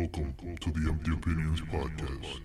Welcome 0.00 0.34
to 0.62 0.70
the 0.70 0.88
Empty 0.88 1.12
Opinions 1.12 1.60
Podcast. 1.60 2.40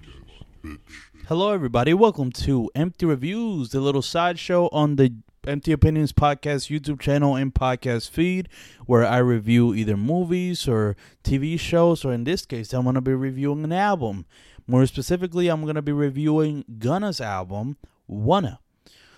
Hello, 1.30 1.54
everybody. 1.54 1.94
Welcome 1.94 2.34
to 2.34 2.70
Empty 2.76 3.06
Reviews, 3.06 3.70
the 3.70 3.80
little 3.80 4.02
sideshow 4.02 4.68
on 4.74 4.98
the 4.98 5.16
Empty 5.48 5.72
Opinions 5.72 6.12
Podcast 6.12 6.70
YouTube 6.70 7.00
channel 7.00 7.38
and 7.38 7.54
podcast 7.54 8.10
feed, 8.10 8.50
where 8.88 9.06
I 9.06 9.20
review 9.20 9.74
either 9.74 9.96
movies 9.96 10.68
or 10.68 10.98
TV 11.24 11.58
shows, 11.58 12.04
or 12.04 12.12
in 12.12 12.26
this 12.26 12.46
case, 12.46 12.74
I'm 12.74 12.84
going 12.84 12.96
to 12.96 13.02
be 13.02 13.14
reviewing 13.14 13.64
an 13.64 13.72
album. 13.72 14.26
More 14.68 14.86
specifically, 14.86 15.48
I'm 15.48 15.62
going 15.62 15.76
to 15.76 15.82
be 15.82 15.94
reviewing 15.94 16.66
Gunna's 16.78 17.22
album, 17.22 17.78
WUNNA. 18.10 18.60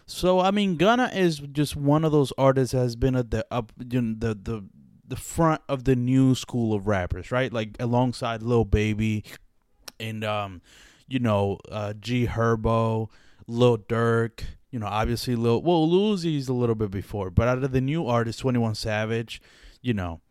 So, 0.05 0.41
I 0.41 0.51
mean, 0.51 0.77
Gunna 0.77 1.09
is 1.11 1.39
just 1.39 1.75
one 1.75 2.05
of 2.05 2.11
those 2.11 2.31
artists 2.37 2.73
that 2.73 2.81
has 2.81 2.95
been 2.95 3.15
at 3.15 3.31
the 3.31 3.47
up, 3.49 3.73
you 3.89 3.99
know, 3.99 4.15
the 4.15 4.35
the 4.35 4.63
the 5.07 5.15
front 5.15 5.61
of 5.69 5.85
the 5.85 5.95
new 5.95 6.35
school 6.35 6.73
of 6.73 6.87
rappers, 6.87 7.31
right? 7.31 7.51
Like 7.51 7.77
alongside 7.79 8.41
Lil 8.41 8.65
Baby 8.65 9.23
and 9.99 10.23
um, 10.23 10.61
you 11.07 11.19
know, 11.19 11.59
uh, 11.71 11.93
G 11.93 12.27
Herbo, 12.27 13.09
Lil 13.47 13.77
Durk, 13.77 14.41
you 14.71 14.79
know, 14.79 14.87
obviously 14.87 15.35
Lil 15.35 15.61
well 15.61 15.89
Lil 15.89 16.17
Uzi's 16.17 16.49
a 16.49 16.53
little 16.53 16.75
bit 16.75 16.91
before, 16.91 17.29
but 17.29 17.47
out 17.47 17.63
of 17.63 17.71
the 17.71 17.81
new 17.81 18.05
artists, 18.05 18.41
21 18.41 18.75
Savage, 18.75 19.41
you 19.81 19.93
know, 19.93 20.21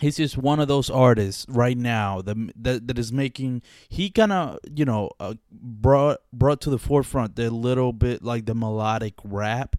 he's 0.00 0.16
just 0.16 0.36
one 0.36 0.60
of 0.60 0.68
those 0.68 0.90
artists 0.90 1.46
right 1.48 1.76
now 1.76 2.20
that 2.22 2.36
that, 2.56 2.88
that 2.88 2.98
is 2.98 3.12
making 3.12 3.62
he 3.88 4.10
kind 4.10 4.32
of 4.32 4.58
you 4.74 4.84
know 4.84 5.10
uh, 5.20 5.34
brought 5.50 6.18
brought 6.32 6.60
to 6.60 6.70
the 6.70 6.78
forefront 6.78 7.36
the 7.36 7.50
little 7.50 7.92
bit 7.92 8.22
like 8.22 8.46
the 8.46 8.54
melodic 8.54 9.14
rap 9.22 9.76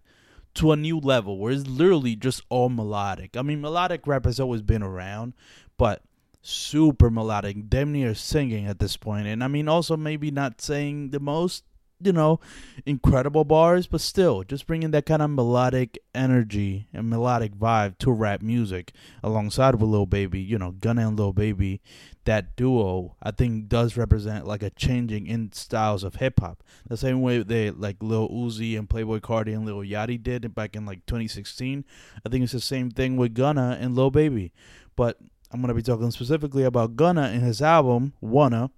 to 0.56 0.72
a 0.72 0.76
new 0.76 0.98
level 0.98 1.38
where 1.38 1.52
it's 1.52 1.66
literally 1.66 2.16
just 2.16 2.42
all 2.48 2.68
melodic. 2.68 3.36
I 3.36 3.42
mean, 3.42 3.60
melodic 3.60 4.06
rap 4.06 4.24
has 4.24 4.40
always 4.40 4.62
been 4.62 4.82
around, 4.82 5.34
but 5.78 6.02
super 6.42 7.10
melodic, 7.10 7.68
damn 7.68 7.92
near 7.92 8.14
singing 8.14 8.66
at 8.66 8.78
this 8.78 8.96
point. 8.96 9.26
And 9.26 9.42
I 9.42 9.48
mean, 9.48 9.68
also 9.68 9.96
maybe 9.96 10.30
not 10.30 10.60
saying 10.60 11.10
the 11.10 11.20
most, 11.20 11.64
you 12.00 12.12
know, 12.12 12.40
incredible 12.84 13.44
bars, 13.44 13.86
but 13.86 14.00
still 14.00 14.44
just 14.44 14.66
bringing 14.66 14.90
that 14.90 15.06
kind 15.06 15.22
of 15.22 15.30
melodic 15.30 15.98
energy 16.14 16.88
and 16.92 17.08
melodic 17.08 17.54
vibe 17.54 17.98
to 17.98 18.10
rap 18.10 18.42
music 18.42 18.92
alongside 19.22 19.76
with 19.76 19.90
Lil 19.90 20.06
Baby, 20.06 20.40
you 20.40 20.58
know, 20.58 20.72
Gunna 20.72 21.08
and 21.08 21.18
Lil 21.18 21.32
Baby 21.32 21.80
that 22.26 22.54
duo 22.56 23.16
I 23.22 23.30
think 23.30 23.68
does 23.68 23.96
represent 23.96 24.46
like 24.46 24.62
a 24.62 24.70
changing 24.70 25.26
in 25.26 25.52
styles 25.52 26.04
of 26.04 26.16
hip 26.16 26.40
hop. 26.40 26.62
The 26.86 26.96
same 26.96 27.22
way 27.22 27.42
they 27.42 27.70
like 27.70 27.96
Lil 28.02 28.28
Uzi 28.28 28.78
and 28.78 28.88
Playboi 28.88 29.20
Carti 29.20 29.54
and 29.54 29.64
Lil 29.64 29.78
Yachty 29.78 30.22
did 30.22 30.54
back 30.54 30.76
in 30.76 30.84
like 30.84 31.06
2016. 31.06 31.84
I 32.24 32.28
think 32.28 32.44
it's 32.44 32.52
the 32.52 32.60
same 32.60 32.90
thing 32.90 33.16
with 33.16 33.34
Gunna 33.34 33.78
and 33.80 33.96
Lil 33.96 34.10
Baby. 34.10 34.52
But 34.96 35.18
I'm 35.50 35.60
gonna 35.60 35.74
be 35.74 35.82
talking 35.82 36.10
specifically 36.10 36.64
about 36.64 36.96
Gunna 36.96 37.30
and 37.32 37.42
his 37.42 37.62
album 37.62 38.12
WUNNA. 38.20 38.70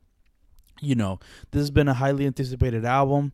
You 0.81 0.95
know, 0.95 1.19
this 1.51 1.61
has 1.61 1.71
been 1.71 1.89
a 1.89 1.95
highly 1.95 2.27
anticipated 2.27 2.85
album 2.85 3.33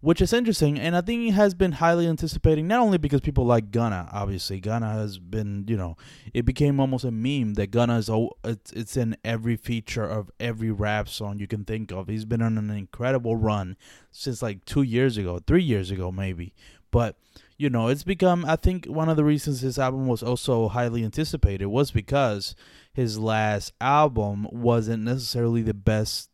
which 0.00 0.20
is 0.20 0.32
interesting, 0.32 0.78
and 0.78 0.94
I 0.94 1.00
think 1.00 1.28
it 1.28 1.32
has 1.32 1.54
been 1.54 1.72
highly 1.72 2.06
anticipating. 2.06 2.68
Not 2.68 2.80
only 2.80 2.96
because 2.96 3.22
people 3.22 3.44
like 3.44 3.72
Gunna, 3.72 4.08
obviously 4.12 4.60
Gunna 4.60 4.92
has 4.92 5.18
been, 5.18 5.64
you 5.66 5.76
know, 5.76 5.96
it 6.34 6.44
became 6.44 6.78
almost 6.78 7.04
a 7.04 7.10
meme 7.10 7.54
that 7.54 7.72
Gunna 7.72 7.96
is 7.98 8.10
it's, 8.44 8.72
it's 8.72 8.96
in 8.96 9.16
every 9.24 9.56
feature 9.56 10.04
of 10.04 10.30
every 10.38 10.70
rap 10.70 11.08
song 11.08 11.40
you 11.40 11.48
can 11.48 11.64
think 11.64 11.90
of. 11.90 12.08
He's 12.08 12.24
been 12.24 12.42
on 12.42 12.58
an 12.58 12.70
incredible 12.70 13.34
run 13.34 13.76
since 14.12 14.42
like 14.42 14.64
two 14.64 14.82
years 14.82 15.16
ago, 15.16 15.40
three 15.44 15.64
years 15.64 15.90
ago 15.90 16.12
maybe, 16.12 16.54
but 16.92 17.16
you 17.58 17.70
know, 17.70 17.88
it's 17.88 18.04
become. 18.04 18.44
I 18.44 18.56
think 18.56 18.84
one 18.84 19.08
of 19.08 19.16
the 19.16 19.24
reasons 19.24 19.62
this 19.62 19.78
album 19.78 20.06
was 20.06 20.22
also 20.22 20.68
highly 20.68 21.04
anticipated 21.04 21.66
was 21.66 21.90
because 21.90 22.54
his 22.92 23.18
last 23.18 23.72
album 23.80 24.46
wasn't 24.52 25.02
necessarily 25.04 25.62
the 25.62 25.74
best 25.74 26.28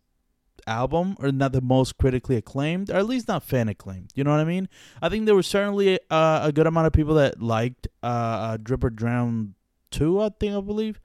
album 0.66 1.16
or 1.18 1.32
not 1.32 1.52
the 1.52 1.60
most 1.60 1.98
critically 1.98 2.36
acclaimed 2.36 2.90
or 2.90 2.96
at 2.96 3.06
least 3.06 3.28
not 3.28 3.42
fan 3.42 3.68
acclaimed 3.68 4.10
you 4.14 4.24
know 4.24 4.30
what 4.30 4.40
i 4.40 4.44
mean? 4.44 4.68
I 5.00 5.08
think 5.08 5.26
there 5.26 5.34
was 5.34 5.46
certainly 5.46 5.98
uh, 6.10 6.40
a 6.42 6.52
good 6.52 6.66
amount 6.66 6.86
of 6.86 6.92
people 6.92 7.14
that 7.14 7.42
liked 7.42 7.88
uh, 8.02 8.06
uh 8.06 8.56
drip 8.56 8.84
or 8.84 8.90
drown 8.90 9.54
2 9.90 10.20
i 10.20 10.30
think 10.40 10.54
i 10.54 10.60
believe. 10.60 11.00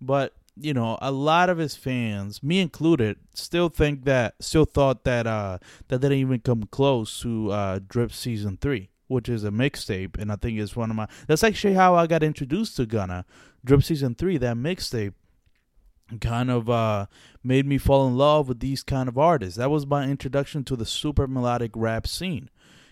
But 0.00 0.34
you 0.58 0.72
know 0.72 0.98
a 1.02 1.10
lot 1.10 1.50
of 1.50 1.58
his 1.58 1.76
fans 1.76 2.42
me 2.42 2.60
included 2.60 3.18
still 3.34 3.68
think 3.68 4.04
that 4.04 4.34
still 4.40 4.64
thought 4.64 5.04
that 5.04 5.26
uh 5.26 5.58
that 5.88 6.00
didn't 6.00 6.18
even 6.18 6.40
come 6.40 6.62
close 6.70 7.20
to 7.20 7.50
uh 7.50 7.78
drip 7.86 8.12
season 8.12 8.56
3 8.60 8.88
which 9.08 9.28
is 9.28 9.44
a 9.44 9.50
mixtape. 9.50 10.18
And 10.18 10.32
i 10.32 10.36
think 10.36 10.58
it's 10.58 10.76
one 10.76 10.90
of 10.90 10.96
my 10.96 11.08
that's 11.26 11.44
actually 11.44 11.74
how 11.74 11.94
i 11.94 12.06
got 12.06 12.22
introduced 12.22 12.76
to 12.76 12.86
gunna. 12.86 13.24
Drip 13.64 13.82
season 13.82 14.14
3 14.14 14.38
that 14.38 14.56
mixtape 14.56 15.14
kind 16.20 16.50
of 16.50 16.70
uh, 16.70 17.06
made 17.42 17.66
me 17.66 17.78
fall 17.78 18.06
in 18.06 18.16
love 18.16 18.48
with 18.48 18.60
these 18.60 18.82
kind 18.82 19.08
of 19.08 19.18
artists. 19.18 19.56
That 19.56 19.70
was 19.70 19.86
my 19.86 20.04
introduction 20.04 20.64
to 20.64 20.76
the 20.76 20.86
super 20.86 21.26
melodic 21.26 21.72
rap 21.74 22.06
scene. 22.06 22.50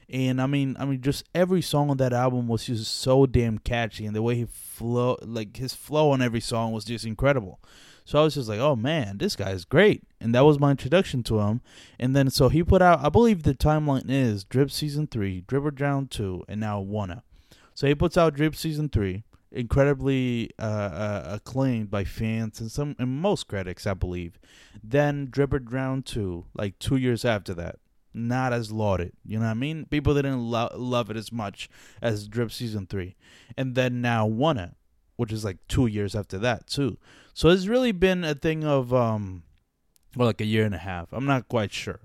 And 0.08 0.40
I 0.40 0.46
mean, 0.46 0.76
I 0.78 0.84
mean, 0.84 1.00
just 1.00 1.24
every 1.34 1.62
song 1.62 1.90
on 1.90 1.96
that 1.96 2.12
album 2.12 2.46
was 2.46 2.66
just 2.66 2.94
so 2.94 3.24
damn 3.24 3.58
catchy, 3.58 4.04
and 4.04 4.14
the 4.14 4.22
way 4.22 4.34
he 4.34 4.44
flow, 4.44 5.16
like 5.22 5.56
his 5.56 5.74
flow 5.74 6.10
on 6.10 6.20
every 6.20 6.40
song 6.40 6.72
was 6.72 6.84
just 6.84 7.06
incredible. 7.06 7.58
So 8.04 8.20
I 8.20 8.24
was 8.24 8.34
just 8.34 8.50
like, 8.50 8.60
oh 8.60 8.76
man, 8.76 9.16
this 9.16 9.34
guy 9.34 9.52
is 9.52 9.64
great, 9.64 10.02
and 10.20 10.34
that 10.34 10.44
was 10.44 10.60
my 10.60 10.72
introduction 10.72 11.22
to 11.24 11.40
him. 11.40 11.62
And 11.98 12.14
then 12.14 12.28
so 12.28 12.50
he 12.50 12.62
put 12.62 12.82
out, 12.82 13.02
I 13.02 13.08
believe 13.08 13.44
the 13.44 13.54
timeline 13.54 14.10
is 14.10 14.44
Drip 14.44 14.70
season 14.70 15.06
three, 15.06 15.40
Drip 15.46 15.64
or 15.64 15.70
Drown 15.70 16.08
two, 16.08 16.44
and 16.48 16.60
now 16.60 16.82
WUNNA. 16.82 17.22
So 17.72 17.86
he 17.86 17.94
puts 17.94 18.18
out 18.18 18.34
Drip 18.34 18.54
season 18.54 18.90
three 18.90 19.24
incredibly 19.54 20.50
uh, 20.58 20.62
uh, 20.62 21.22
acclaimed 21.36 21.90
by 21.90 22.04
fans 22.04 22.60
and 22.60 22.70
some 22.70 22.96
and 22.98 23.20
most 23.20 23.48
critics, 23.48 23.86
I 23.86 23.94
believe. 23.94 24.38
Then 24.82 25.28
Drip 25.30 25.52
or 25.52 25.60
Drown 25.60 26.02
2, 26.02 26.46
like 26.54 26.78
two 26.78 26.96
years 26.96 27.24
after 27.24 27.54
that, 27.54 27.76
not 28.12 28.52
as 28.52 28.72
lauded. 28.72 29.12
You 29.24 29.38
know 29.38 29.46
what 29.46 29.52
I 29.52 29.54
mean? 29.54 29.86
People 29.86 30.14
didn't 30.14 30.40
lo- 30.40 30.74
love 30.76 31.08
it 31.10 31.16
as 31.16 31.32
much 31.32 31.70
as 32.02 32.28
Drip 32.28 32.50
Season 32.50 32.86
3. 32.86 33.16
And 33.56 33.74
then 33.74 34.00
now 34.00 34.26
WUNNA, 34.26 34.74
which 35.16 35.32
is 35.32 35.44
like 35.44 35.58
two 35.68 35.86
years 35.86 36.14
after 36.14 36.38
that, 36.38 36.66
too. 36.66 36.98
So 37.32 37.48
it's 37.48 37.66
really 37.66 37.92
been 37.92 38.24
a 38.24 38.34
thing 38.34 38.64
of, 38.64 38.92
um, 38.92 39.44
well, 40.16 40.26
like 40.26 40.40
a 40.40 40.46
year 40.46 40.64
and 40.64 40.74
a 40.74 40.78
half. 40.78 41.12
I'm 41.12 41.26
not 41.26 41.48
quite 41.48 41.72
sure. 41.72 42.00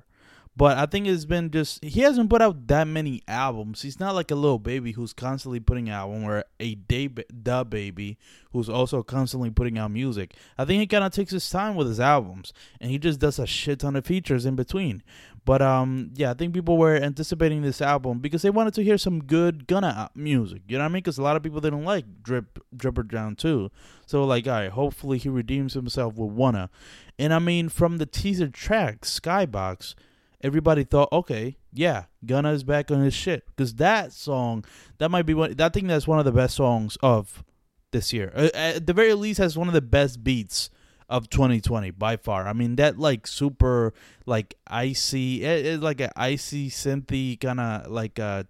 But 0.55 0.77
I 0.77 0.87
think 0.87 1.07
it's 1.07 1.23
been 1.25 1.51
just 1.51 1.81
he 1.83 2.01
hasn't 2.01 2.29
put 2.29 2.41
out 2.41 2.67
that 2.67 2.85
many 2.85 3.21
albums. 3.27 3.81
He's 3.81 3.99
not 3.99 4.13
like 4.13 4.29
a 4.29 4.35
Lil 4.35 4.59
Baby 4.59 4.91
who's 4.91 5.13
constantly 5.13 5.61
putting 5.61 5.89
out 5.89 5.99
album 5.99 6.23
or 6.23 6.43
a 6.59 6.75
DaBaby 6.75 8.17
who's 8.51 8.69
also 8.69 9.03
constantly 9.03 9.49
putting 9.49 9.77
out 9.77 9.91
music. 9.91 10.33
I 10.57 10.65
think 10.65 10.81
he 10.81 10.87
kind 10.87 11.03
of 11.03 11.11
takes 11.11 11.31
his 11.31 11.49
time 11.49 11.75
with 11.75 11.87
his 11.87 11.99
albums 11.99 12.51
and 12.81 12.91
he 12.91 12.97
just 12.97 13.19
does 13.19 13.39
a 13.39 13.47
shit 13.47 13.79
ton 13.79 13.95
of 13.95 14.05
features 14.05 14.45
in 14.45 14.55
between. 14.55 15.03
But 15.45 15.61
um, 15.61 16.11
yeah, 16.15 16.31
I 16.31 16.33
think 16.33 16.53
people 16.53 16.77
were 16.77 16.95
anticipating 16.95 17.61
this 17.61 17.81
album 17.81 18.19
because 18.19 18.41
they 18.41 18.49
wanted 18.49 18.73
to 18.75 18.83
hear 18.83 18.97
some 18.97 19.23
good 19.23 19.67
Gunna 19.67 20.11
music. 20.13 20.63
You 20.67 20.77
know 20.77 20.83
what 20.83 20.89
I 20.89 20.93
mean? 20.93 21.01
Because 21.01 21.17
a 21.17 21.23
lot 21.23 21.35
of 21.35 21.43
people 21.43 21.61
didn't 21.61 21.85
like 21.85 22.05
Drip 22.21 22.59
Drip 22.75 22.97
or 22.97 23.03
Drown 23.03 23.35
too. 23.35 23.71
So 24.05 24.23
like, 24.23 24.47
all 24.47 24.53
right, 24.53 24.71
hopefully 24.71 25.17
he 25.17 25.29
redeems 25.29 25.73
himself 25.73 26.15
with 26.15 26.31
WUNNA. 26.31 26.69
And 27.17 27.33
I 27.33 27.39
mean, 27.39 27.69
from 27.69 27.97
the 27.97 28.05
teaser 28.05 28.49
track 28.49 29.01
Skybox 29.01 29.95
everybody 30.41 30.83
thought, 30.83 31.11
okay, 31.11 31.57
yeah, 31.73 32.05
Gunna 32.25 32.51
is 32.51 32.63
back 32.63 32.91
on 32.91 33.01
his 33.01 33.13
shit 33.13 33.45
because 33.47 33.75
that 33.75 34.13
song 34.13 34.65
that 34.97 35.09
might 35.09 35.25
be 35.25 35.33
one. 35.33 35.55
I 35.59 35.69
think 35.69 35.87
that's 35.87 36.07
one 36.07 36.19
of 36.19 36.25
the 36.25 36.31
best 36.31 36.55
songs 36.55 36.97
of 37.01 37.43
this 37.91 38.13
year. 38.13 38.31
Uh, 38.35 38.49
at 38.53 38.87
the 38.87 38.93
very 38.93 39.13
least, 39.13 39.39
has 39.39 39.57
one 39.57 39.67
of 39.67 39.73
the 39.73 39.81
best 39.81 40.23
beats 40.23 40.69
of 41.09 41.29
2020 41.29 41.91
by 41.91 42.17
far. 42.17 42.47
I 42.47 42.53
mean 42.53 42.75
that 42.75 42.99
like 42.99 43.25
super 43.25 43.93
like 44.25 44.55
icy, 44.67 45.43
it, 45.43 45.65
it's 45.65 45.83
like 45.83 46.01
an 46.01 46.11
icy 46.15 46.69
synthy 46.69 47.39
kind 47.39 47.59
of 47.59 47.87
like 47.87 48.19
a 48.19 48.45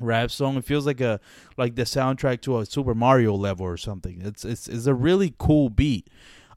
rap 0.00 0.30
song. 0.30 0.56
It 0.56 0.64
feels 0.64 0.86
like 0.86 1.00
a 1.00 1.20
like 1.56 1.76
the 1.76 1.82
soundtrack 1.82 2.40
to 2.42 2.58
a 2.58 2.66
Super 2.66 2.94
Mario 2.94 3.34
level 3.34 3.66
or 3.66 3.76
something. 3.76 4.22
It's 4.22 4.44
it's 4.44 4.68
it's 4.68 4.86
a 4.86 4.94
really 4.94 5.34
cool 5.38 5.68
beat. 5.70 6.08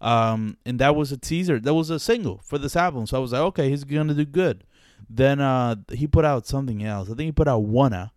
Um, 0.01 0.57
and 0.65 0.79
that 0.79 0.95
was 0.95 1.11
a 1.11 1.17
teaser. 1.17 1.59
That 1.59 1.73
was 1.73 1.89
a 1.89 1.99
single 1.99 2.39
for 2.44 2.57
this 2.57 2.75
album. 2.75 3.07
So 3.07 3.17
I 3.17 3.19
was 3.19 3.31
like, 3.31 3.41
okay, 3.41 3.69
he's 3.69 3.83
gonna 3.83 4.13
do 4.13 4.25
good. 4.25 4.63
Then 5.09 5.39
uh, 5.39 5.75
he 5.91 6.07
put 6.07 6.25
out 6.25 6.47
something 6.47 6.83
else. 6.83 7.09
I 7.09 7.13
think 7.13 7.27
he 7.27 7.31
put 7.31 7.47
out 7.47 7.63
WUNNA, 7.63 8.11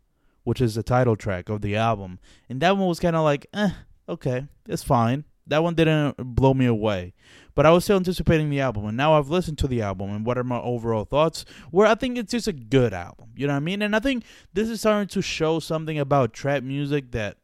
which 0.45 0.61
is 0.61 0.75
the 0.75 0.83
title 0.83 1.17
track 1.17 1.49
of 1.49 1.61
the 1.61 1.77
album, 1.77 2.19
and 2.49 2.61
that 2.61 2.77
one 2.77 2.89
was 2.89 3.01
kind 3.01 3.17
of 3.17 3.23
like, 3.23 3.47
eh, 3.53 3.71
okay, 4.09 4.47
it's 4.67 4.83
fine. 4.83 5.25
That 5.47 5.63
one 5.65 5.75
didn't 5.75 6.17
blow 6.17 6.55
me 6.55 6.67
away, 6.67 7.13
but 7.57 7.67
I 7.67 7.71
was 7.71 7.83
still 7.83 7.97
anticipating 7.97 8.51
the 8.51 8.61
album. 8.61 8.87
And 8.87 8.97
now 8.97 9.15
I've 9.15 9.31
listened 9.31 9.59
to 9.59 9.67
the 9.67 9.83
album, 9.83 10.11
and 10.11 10.25
what 10.25 10.39
are 10.39 10.45
my 10.45 10.61
overall 10.61 11.05
thoughts? 11.05 11.45
Where 11.73 11.89
I 11.89 11.97
think 11.97 12.17
it's 12.17 12.31
just 12.31 12.47
a 12.47 12.53
good 12.53 12.95
album. 12.95 13.31
You 13.35 13.49
know 13.49 13.55
what 13.55 13.59
I 13.59 13.61
mean? 13.61 13.83
And 13.83 13.97
I 13.97 13.99
think 13.99 14.25
this 14.53 14.69
is 14.69 14.79
starting 14.81 15.09
to 15.09 15.21
show 15.21 15.59
something 15.59 15.99
about 15.99 16.33
trap 16.33 16.63
music 16.63 17.11
that 17.13 17.39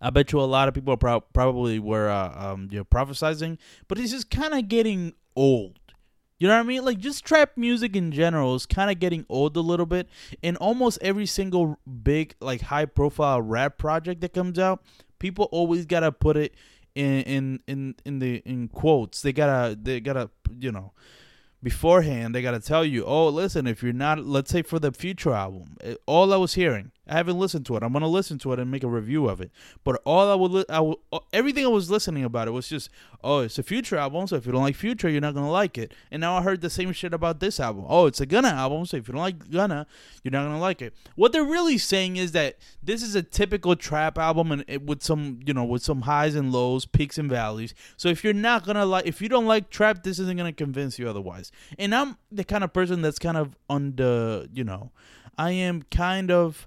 I 0.00 0.10
bet 0.10 0.32
you 0.32 0.40
a 0.40 0.42
lot 0.42 0.68
of 0.68 0.74
people 0.74 0.96
pro- 0.96 1.20
probably 1.20 1.78
were 1.78 2.08
uh, 2.08 2.52
um, 2.52 2.68
you 2.70 2.78
know 2.78 2.84
prophesizing, 2.84 3.58
but 3.88 3.98
it's 3.98 4.12
just 4.12 4.30
kind 4.30 4.54
of 4.54 4.68
getting 4.68 5.14
old. 5.36 5.78
You 6.38 6.46
know 6.46 6.54
what 6.54 6.60
I 6.60 6.68
mean? 6.68 6.84
Like 6.84 6.98
just 6.98 7.24
trap 7.24 7.52
music 7.56 7.96
in 7.96 8.12
general 8.12 8.54
is 8.54 8.64
kind 8.64 8.90
of 8.90 9.00
getting 9.00 9.26
old 9.28 9.56
a 9.56 9.60
little 9.60 9.86
bit. 9.86 10.08
and 10.42 10.56
almost 10.58 10.98
every 11.02 11.26
single 11.26 11.78
big 12.02 12.34
like 12.40 12.60
high 12.62 12.84
profile 12.84 13.42
rap 13.42 13.76
project 13.76 14.20
that 14.20 14.32
comes 14.34 14.58
out, 14.58 14.82
people 15.18 15.48
always 15.50 15.84
gotta 15.84 16.12
put 16.12 16.36
it 16.36 16.54
in 16.94 17.22
in 17.22 17.60
in 17.66 17.94
in 18.04 18.18
the 18.20 18.36
in 18.44 18.68
quotes. 18.68 19.22
They 19.22 19.32
gotta 19.32 19.76
they 19.80 19.98
gotta 20.00 20.30
you 20.58 20.70
know 20.70 20.92
beforehand 21.62 22.34
they 22.34 22.40
gotta 22.40 22.60
tell 22.60 22.84
you 22.84 23.04
oh 23.04 23.28
listen 23.28 23.66
if 23.66 23.82
you're 23.82 23.92
not 23.92 24.24
let's 24.24 24.50
say 24.50 24.62
for 24.62 24.78
the 24.78 24.92
future 24.92 25.32
album 25.32 25.76
eh, 25.80 25.94
all 26.06 26.32
i 26.32 26.36
was 26.36 26.54
hearing 26.54 26.92
i 27.08 27.14
haven't 27.14 27.38
listened 27.38 27.66
to 27.66 27.76
it. 27.76 27.82
I'm 27.82 27.92
gonna 27.92 28.08
listen 28.08 28.38
to 28.38 28.52
it 28.52 28.58
and 28.58 28.70
make 28.70 28.84
a 28.84 28.88
review 28.88 29.28
of 29.28 29.40
it. 29.40 29.50
But 29.84 30.00
all 30.04 30.30
i 30.30 30.34
would 30.34 30.50
li- 30.50 30.64
I 30.68 30.80
would, 30.80 30.96
everything 31.32 31.64
i 31.64 31.68
was 31.68 31.90
listening 31.90 32.24
about 32.24 32.48
it 32.48 32.52
was 32.52 32.68
just 32.68 32.90
oh 33.22 33.40
it's 33.40 33.58
a 33.58 33.62
future 33.62 33.96
album 33.96 34.26
so 34.26 34.36
if 34.36 34.46
you 34.46 34.52
don't 34.52 34.62
like 34.62 34.76
future 34.76 35.08
you're 35.08 35.20
not 35.20 35.34
gonna 35.34 35.50
like 35.50 35.78
it. 35.78 35.92
And 36.10 36.20
now 36.20 36.36
i 36.36 36.42
heard 36.42 36.60
the 36.60 36.70
same 36.70 36.92
shit 36.92 37.14
about 37.14 37.40
this 37.40 37.60
album. 37.60 37.84
Oh 37.88 38.06
it's 38.06 38.20
a 38.20 38.26
gunna 38.26 38.48
album 38.48 38.86
so 38.86 38.96
if 38.96 39.08
you 39.08 39.12
don't 39.12 39.22
like 39.22 39.50
gunna 39.50 39.86
you're 40.22 40.32
not 40.32 40.44
gonna 40.44 40.60
like 40.60 40.82
it. 40.82 40.94
What 41.16 41.32
they're 41.32 41.44
really 41.44 41.78
saying 41.78 42.16
is 42.16 42.32
that 42.32 42.58
this 42.82 43.02
is 43.02 43.14
a 43.14 43.22
typical 43.22 43.76
trap 43.76 44.18
album 44.18 44.52
and 44.52 44.64
it, 44.66 44.82
with 44.82 45.02
some 45.02 45.40
you 45.46 45.54
know 45.54 45.64
with 45.64 45.82
some 45.82 46.02
highs 46.02 46.34
and 46.34 46.52
lows 46.52 46.86
peaks 46.86 47.18
and 47.18 47.30
valleys. 47.30 47.74
So 47.96 48.08
if 48.08 48.24
you're 48.24 48.32
not 48.32 48.64
gonna 48.64 48.84
like 48.86 49.06
if 49.06 49.20
you 49.20 49.28
don't 49.28 49.46
like 49.46 49.70
trap 49.70 50.02
this 50.02 50.18
isn't 50.18 50.36
gonna 50.36 50.52
convince 50.52 50.98
you 50.98 51.08
otherwise. 51.08 51.50
And 51.78 51.94
i'm 51.94 52.16
the 52.30 52.44
kind 52.44 52.64
of 52.64 52.72
person 52.72 53.02
that's 53.02 53.18
kind 53.18 53.36
of 53.36 53.56
on 53.68 53.96
the 53.96 54.48
you 54.52 54.64
know 54.64 54.90
i 55.36 55.50
am 55.50 55.82
kind 55.90 56.30
of 56.30 56.66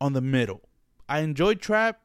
on 0.00 0.12
the 0.12 0.20
middle 0.20 0.62
i 1.08 1.20
enjoy 1.20 1.54
trap 1.54 2.00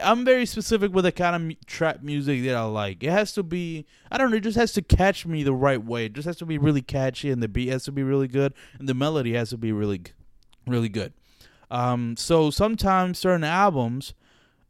I'm 0.00 0.24
very 0.24 0.46
specific 0.46 0.92
with 0.92 1.04
the 1.04 1.12
kind 1.12 1.52
of 1.52 1.66
trap 1.66 2.02
music 2.02 2.44
that 2.44 2.54
I 2.54 2.62
like. 2.62 3.02
It 3.02 3.10
has 3.10 3.32
to 3.32 3.42
be, 3.42 3.86
I 4.10 4.18
don't 4.18 4.30
know, 4.30 4.36
it 4.36 4.44
just 4.44 4.56
has 4.56 4.72
to 4.74 4.82
catch 4.82 5.26
me 5.26 5.42
the 5.42 5.52
right 5.52 5.84
way. 5.84 6.04
It 6.04 6.12
just 6.12 6.26
has 6.26 6.36
to 6.36 6.46
be 6.46 6.58
really 6.58 6.82
catchy, 6.82 7.30
and 7.30 7.42
the 7.42 7.48
beat 7.48 7.68
has 7.70 7.84
to 7.84 7.92
be 7.92 8.02
really 8.02 8.28
good, 8.28 8.54
and 8.78 8.88
the 8.88 8.94
melody 8.94 9.32
has 9.34 9.50
to 9.50 9.58
be 9.58 9.72
really, 9.72 10.02
really 10.66 10.88
good. 10.88 11.12
Um, 11.70 12.16
so 12.16 12.50
sometimes 12.50 13.18
certain 13.18 13.44
albums 13.44 14.14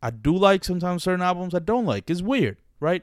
I 0.03 0.11
do 0.11 0.37
like, 0.37 0.64
sometimes 0.64 1.03
certain 1.03 1.23
albums 1.23 1.55
I 1.55 1.58
don't 1.58 1.85
like. 1.85 2.08
It's 2.08 2.23
weird, 2.23 2.56
right? 2.79 3.03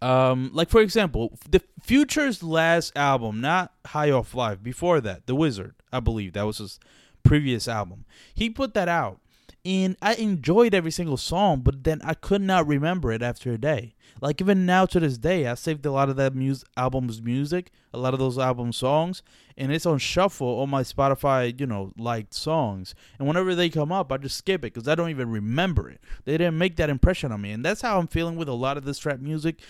Um, 0.00 0.50
like 0.52 0.70
for 0.70 0.80
example, 0.80 1.38
the 1.48 1.62
Future's 1.82 2.42
last 2.42 2.96
album, 2.96 3.40
not 3.40 3.72
High 3.86 4.10
Off 4.10 4.34
Life, 4.34 4.62
before 4.62 5.00
that, 5.02 5.26
The 5.26 5.34
Wizard, 5.34 5.74
I 5.92 6.00
believe 6.00 6.32
that 6.34 6.46
was 6.46 6.58
his 6.58 6.78
previous 7.26 7.68
album. 7.68 8.04
He 8.34 8.50
put 8.50 8.74
that 8.74 8.88
out, 8.88 9.20
and 9.64 9.96
I 10.00 10.14
enjoyed 10.14 10.74
every 10.74 10.90
single 10.90 11.16
song, 11.16 11.60
but 11.60 11.84
then 11.84 12.00
I 12.04 12.14
could 12.14 12.40
not 12.40 12.66
remember 12.66 13.12
it 13.12 13.22
after 13.22 13.52
a 13.52 13.58
day. 13.58 13.94
Like 14.20 14.40
even 14.40 14.64
now 14.64 14.86
to 14.86 15.00
this 15.00 15.18
day, 15.18 15.46
I 15.46 15.54
saved 15.54 15.84
a 15.84 15.90
lot 15.90 16.08
of 16.08 16.16
that 16.16 16.34
mus- 16.34 16.64
album's 16.76 17.20
music, 17.20 17.70
a 17.92 17.98
lot 17.98 18.14
of 18.14 18.20
those 18.20 18.38
album 18.38 18.72
songs, 18.72 19.22
and 19.58 19.72
it's 19.72 19.84
on 19.84 19.98
shuffle 19.98 20.60
on 20.60 20.70
my 20.70 20.82
Spotify, 20.82 21.58
you 21.58 21.66
know, 21.66 21.92
liked 21.98 22.32
songs. 22.32 22.94
And 23.18 23.28
whenever 23.28 23.54
they 23.54 23.68
come 23.68 23.92
up, 23.92 24.10
I 24.12 24.16
just 24.16 24.38
skip 24.38 24.60
it 24.60 24.72
because 24.72 24.88
I 24.88 24.94
don't 24.94 25.10
even 25.10 25.30
remember 25.30 25.90
it. 25.90 26.00
They 26.24 26.38
didn't 26.38 26.58
make 26.58 26.76
that 26.76 26.90
impression 26.90 27.32
on 27.32 27.40
me, 27.42 27.50
and 27.50 27.64
that's 27.64 27.82
how 27.82 27.98
I'm 27.98 28.06
feeling 28.06 28.36
with 28.36 28.48
a 28.48 28.54
lot 28.54 28.76
of 28.76 28.84
this 28.84 28.98
trap 28.98 29.20
music. 29.20 29.60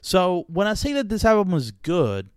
So 0.00 0.46
when 0.48 0.66
I 0.66 0.74
say 0.74 0.92
that 0.94 1.08
this 1.08 1.24
album 1.24 1.54
is 1.54 1.70
good, 1.70 2.28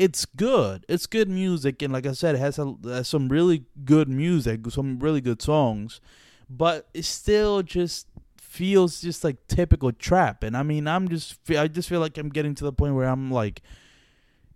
it's 0.00 0.24
good. 0.24 0.86
It's 0.88 1.04
good 1.04 1.28
music, 1.28 1.82
and 1.82 1.92
like 1.92 2.06
I 2.06 2.12
said, 2.12 2.34
it 2.34 2.38
has, 2.38 2.58
a, 2.58 2.74
has 2.84 3.06
some 3.06 3.28
really 3.28 3.66
good 3.84 4.08
music, 4.08 4.60
some 4.70 4.98
really 4.98 5.20
good 5.20 5.42
songs, 5.42 6.00
but 6.48 6.88
it 6.94 7.04
still 7.04 7.62
just 7.62 8.06
feels 8.38 9.02
just 9.02 9.22
like 9.22 9.46
typical 9.46 9.92
trap. 9.92 10.42
And 10.42 10.56
I 10.56 10.62
mean, 10.62 10.88
I'm 10.88 11.06
just 11.10 11.36
I 11.50 11.68
just 11.68 11.86
feel 11.86 12.00
like 12.00 12.16
I'm 12.16 12.30
getting 12.30 12.54
to 12.54 12.64
the 12.64 12.72
point 12.72 12.94
where 12.94 13.10
I'm 13.10 13.30
like 13.30 13.60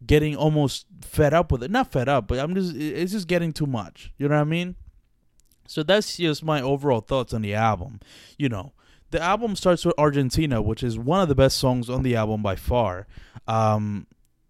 getting 0.06 0.34
almost 0.34 0.86
fed 1.02 1.34
up 1.34 1.52
with 1.52 1.62
it. 1.62 1.70
Not 1.70 1.92
fed 1.92 2.08
up, 2.08 2.26
but 2.26 2.38
I'm 2.38 2.54
just 2.54 2.74
it's 2.74 3.12
just 3.12 3.28
getting 3.28 3.52
too 3.52 3.66
much. 3.66 4.14
You 4.16 4.28
know 4.28 4.36
what 4.36 4.40
I 4.40 4.44
mean? 4.44 4.76
So 5.68 5.82
that's 5.82 6.16
just 6.16 6.42
my 6.42 6.62
overall 6.62 7.02
thoughts 7.02 7.34
on 7.34 7.42
the 7.42 7.52
album. 7.52 8.00
You 8.38 8.48
know, 8.48 8.72
the 9.10 9.20
album 9.20 9.56
starts 9.56 9.84
with 9.84 9.94
Argentina, 9.98 10.62
which 10.62 10.82
is 10.82 10.98
one 10.98 11.20
of 11.20 11.28
the 11.28 11.34
best 11.34 11.58
songs 11.58 11.90
on 11.90 12.02
the 12.02 12.16
album 12.16 12.42
by 12.42 12.56
far. 12.56 13.06
Um, 13.46 14.06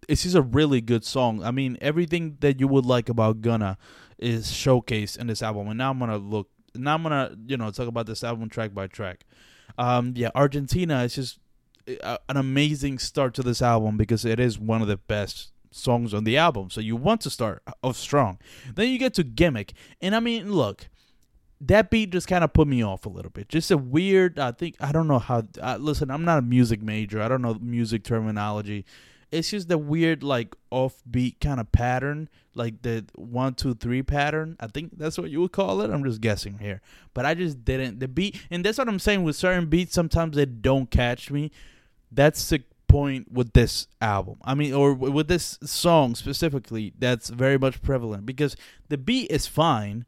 it's 0.07 0.23
just 0.23 0.35
a 0.35 0.41
really 0.41 0.81
good 0.81 1.03
song. 1.05 1.43
I 1.43 1.51
mean, 1.51 1.77
everything 1.81 2.37
that 2.41 2.59
you 2.59 2.67
would 2.67 2.85
like 2.85 3.09
about 3.09 3.41
Gunna 3.41 3.77
is 4.17 4.47
showcased 4.47 5.17
in 5.17 5.27
this 5.27 5.41
album. 5.41 5.67
And 5.67 5.77
now 5.77 5.91
I'm 5.91 5.99
gonna 5.99 6.17
look. 6.17 6.49
Now 6.73 6.95
I'm 6.95 7.03
gonna 7.03 7.35
you 7.47 7.57
know 7.57 7.71
talk 7.71 7.87
about 7.87 8.05
this 8.05 8.23
album 8.23 8.49
track 8.49 8.73
by 8.73 8.87
track. 8.87 9.25
Um, 9.77 10.13
yeah, 10.15 10.29
Argentina 10.35 11.03
is 11.03 11.15
just 11.15 11.39
a, 11.87 12.19
an 12.29 12.37
amazing 12.37 12.99
start 12.99 13.33
to 13.35 13.43
this 13.43 13.61
album 13.61 13.97
because 13.97 14.25
it 14.25 14.39
is 14.39 14.59
one 14.59 14.81
of 14.81 14.87
the 14.87 14.97
best 14.97 15.51
songs 15.71 16.13
on 16.13 16.23
the 16.23 16.37
album. 16.37 16.69
So 16.69 16.81
you 16.81 16.95
want 16.95 17.21
to 17.21 17.29
start 17.29 17.61
off 17.83 17.97
strong. 17.97 18.39
Then 18.73 18.89
you 18.89 18.97
get 18.97 19.13
to 19.15 19.23
Gimmick, 19.23 19.73
and 20.01 20.15
I 20.15 20.19
mean, 20.19 20.51
look, 20.51 20.87
that 21.61 21.89
beat 21.89 22.11
just 22.11 22.27
kind 22.27 22.43
of 22.43 22.53
put 22.53 22.67
me 22.67 22.83
off 22.83 23.05
a 23.05 23.09
little 23.09 23.31
bit. 23.31 23.49
Just 23.49 23.71
a 23.71 23.77
weird. 23.77 24.39
I 24.39 24.51
think 24.51 24.75
I 24.79 24.91
don't 24.91 25.07
know 25.07 25.19
how. 25.19 25.43
Uh, 25.61 25.77
listen, 25.79 26.11
I'm 26.11 26.25
not 26.25 26.39
a 26.39 26.43
music 26.43 26.81
major. 26.81 27.21
I 27.21 27.27
don't 27.27 27.41
know 27.41 27.55
music 27.55 28.03
terminology. 28.03 28.85
It's 29.35 29.49
just 29.49 29.67
the 29.69 29.77
weird 29.77 30.23
like 30.23 30.55
offbeat 30.71 31.39
kind 31.39 31.59
of 31.59 31.71
pattern, 31.71 32.29
like 32.53 32.81
the 32.81 33.05
one 33.15 33.53
two 33.53 33.73
three 33.73 34.03
pattern. 34.03 34.55
I 34.59 34.67
think 34.67 34.97
that's 34.97 35.17
what 35.17 35.29
you 35.29 35.41
would 35.41 35.51
call 35.51 35.81
it. 35.81 35.91
I'm 35.91 36.03
just 36.03 36.21
guessing 36.21 36.59
here, 36.59 36.81
but 37.13 37.25
I 37.25 37.33
just 37.33 37.63
didn't 37.65 37.99
the 37.99 38.07
beat, 38.07 38.41
and 38.49 38.63
that's 38.63 38.77
what 38.77 38.87
I'm 38.87 38.99
saying 38.99 39.23
with 39.23 39.35
certain 39.35 39.67
beats. 39.67 39.93
Sometimes 39.93 40.35
they 40.35 40.45
don't 40.45 40.89
catch 40.89 41.31
me. 41.31 41.51
That's 42.11 42.49
the 42.49 42.63
point 42.87 43.31
with 43.31 43.53
this 43.53 43.87
album. 44.01 44.37
I 44.43 44.55
mean, 44.55 44.73
or 44.73 44.93
with 44.93 45.27
this 45.27 45.59
song 45.63 46.15
specifically. 46.15 46.93
That's 46.97 47.29
very 47.29 47.57
much 47.57 47.81
prevalent 47.81 48.25
because 48.25 48.55
the 48.89 48.97
beat 48.97 49.29
is 49.31 49.47
fine 49.47 50.05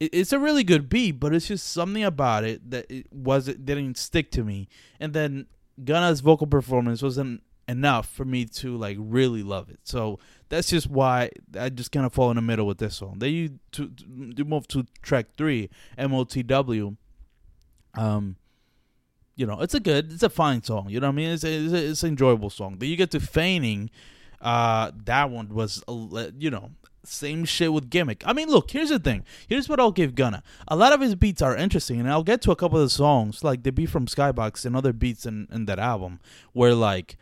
it's 0.00 0.32
a 0.32 0.38
really 0.38 0.64
good 0.64 0.88
beat, 0.88 1.12
but 1.12 1.34
it's 1.34 1.48
just 1.48 1.70
something 1.70 2.04
about 2.04 2.44
it 2.44 2.70
that 2.70 2.90
it 2.90 3.12
wasn't 3.12 3.64
didn't 3.64 3.96
stick 3.96 4.30
to 4.32 4.44
me. 4.44 4.68
And 4.98 5.12
then 5.12 5.46
Gunna's 5.82 6.20
vocal 6.20 6.46
performance 6.46 7.02
wasn't 7.02 7.42
enough 7.68 8.08
for 8.08 8.24
me 8.24 8.44
to 8.44 8.76
like 8.76 8.96
really 9.00 9.42
love 9.42 9.70
it. 9.70 9.80
So 9.84 10.18
that's 10.48 10.68
just 10.70 10.88
why 10.88 11.30
I 11.58 11.68
just 11.68 11.92
kind 11.92 12.06
of 12.06 12.12
fall 12.12 12.30
in 12.30 12.36
the 12.36 12.42
middle 12.42 12.66
with 12.66 12.78
this 12.78 12.96
song. 12.96 13.16
Then 13.18 13.32
you 13.32 13.58
to, 13.72 13.90
move 14.44 14.68
to 14.68 14.86
track 15.02 15.26
three, 15.36 15.70
MOTW. 15.98 16.96
Um, 17.96 18.36
you 19.36 19.46
know, 19.46 19.60
it's 19.60 19.74
a 19.74 19.80
good, 19.80 20.12
it's 20.12 20.22
a 20.22 20.30
fine 20.30 20.62
song. 20.62 20.88
You 20.88 21.00
know 21.00 21.08
what 21.08 21.14
I 21.14 21.16
mean? 21.16 21.30
It's 21.30 21.44
a, 21.44 21.52
it's, 21.52 21.72
a, 21.72 21.90
it's 21.90 22.02
an 22.02 22.10
enjoyable 22.10 22.50
song. 22.50 22.76
Then 22.78 22.88
you 22.88 22.96
get 22.96 23.10
to 23.12 23.20
feigning. 23.20 23.90
Uh, 24.40 24.90
that 25.04 25.30
one 25.30 25.48
was, 25.48 25.82
you 26.38 26.50
know, 26.50 26.70
same 27.04 27.44
shit 27.44 27.72
with 27.72 27.90
gimmick. 27.90 28.22
I 28.26 28.32
mean, 28.32 28.48
look, 28.48 28.70
here's 28.70 28.90
the 28.90 28.98
thing. 28.98 29.24
Here's 29.46 29.68
what 29.68 29.80
I'll 29.80 29.92
give 29.92 30.14
Gunna. 30.14 30.42
A 30.68 30.76
lot 30.76 30.92
of 30.92 31.00
his 31.00 31.14
beats 31.14 31.42
are 31.42 31.56
interesting, 31.56 32.00
and 32.00 32.10
I'll 32.10 32.22
get 32.22 32.42
to 32.42 32.50
a 32.50 32.56
couple 32.56 32.78
of 32.78 32.84
the 32.84 32.90
songs, 32.90 33.44
like 33.44 33.62
the 33.62 33.72
beat 33.72 33.90
from 33.90 34.06
Skybox 34.06 34.64
and 34.64 34.76
other 34.76 34.92
beats 34.92 35.26
in, 35.26 35.48
in 35.50 35.66
that 35.66 35.78
album, 35.78 36.20
where 36.52 36.74
like 36.74 37.16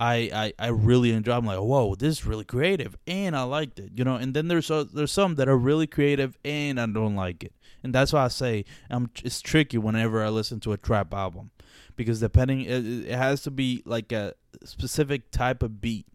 I, 0.00 0.30
I 0.32 0.52
I 0.58 0.68
really 0.68 1.12
enjoy. 1.12 1.36
I'm 1.36 1.46
like, 1.46 1.58
whoa, 1.58 1.94
this 1.94 2.18
is 2.18 2.26
really 2.26 2.44
creative, 2.44 2.96
and 3.06 3.36
I 3.36 3.42
liked 3.44 3.78
it, 3.78 3.92
you 3.94 4.04
know. 4.04 4.16
And 4.16 4.34
then 4.34 4.48
there's 4.48 4.70
uh, 4.70 4.84
there's 4.92 5.12
some 5.12 5.36
that 5.36 5.48
are 5.48 5.56
really 5.56 5.86
creative, 5.86 6.36
and 6.44 6.80
I 6.80 6.86
don't 6.86 7.14
like 7.14 7.44
it, 7.44 7.52
and 7.82 7.94
that's 7.94 8.12
why 8.12 8.24
I 8.24 8.28
say 8.28 8.64
um 8.90 9.10
it's 9.22 9.40
tricky 9.40 9.78
whenever 9.78 10.24
I 10.24 10.28
listen 10.28 10.60
to 10.60 10.72
a 10.72 10.76
trap 10.76 11.14
album, 11.14 11.50
because 11.96 12.20
depending 12.20 12.62
it, 12.62 12.84
it 13.06 13.16
has 13.16 13.42
to 13.42 13.50
be 13.50 13.82
like 13.86 14.10
a 14.12 14.34
specific 14.64 15.30
type 15.30 15.62
of 15.62 15.80
beat 15.80 16.06